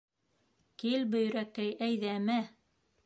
Кил, 0.83 1.05
Бөйрәкәй, 1.15 1.77
әйҙә, 1.89 2.17
мә! 2.31 2.39